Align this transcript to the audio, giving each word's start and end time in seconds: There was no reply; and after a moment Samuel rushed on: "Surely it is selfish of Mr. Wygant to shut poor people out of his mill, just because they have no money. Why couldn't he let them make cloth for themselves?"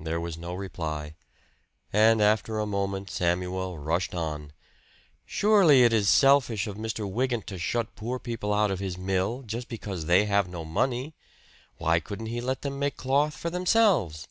There 0.00 0.18
was 0.18 0.38
no 0.38 0.54
reply; 0.54 1.14
and 1.92 2.22
after 2.22 2.58
a 2.58 2.64
moment 2.64 3.10
Samuel 3.10 3.76
rushed 3.76 4.14
on: 4.14 4.54
"Surely 5.26 5.82
it 5.82 5.92
is 5.92 6.08
selfish 6.08 6.66
of 6.66 6.78
Mr. 6.78 7.06
Wygant 7.06 7.46
to 7.48 7.58
shut 7.58 7.94
poor 7.96 8.18
people 8.18 8.54
out 8.54 8.70
of 8.70 8.78
his 8.78 8.96
mill, 8.96 9.42
just 9.42 9.68
because 9.68 10.06
they 10.06 10.24
have 10.24 10.48
no 10.48 10.64
money. 10.64 11.14
Why 11.76 12.00
couldn't 12.00 12.28
he 12.32 12.40
let 12.40 12.62
them 12.62 12.78
make 12.78 12.96
cloth 12.96 13.34
for 13.36 13.50
themselves?" 13.50 14.26